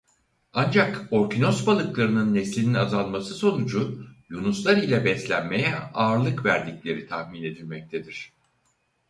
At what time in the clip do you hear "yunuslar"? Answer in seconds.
4.29-4.77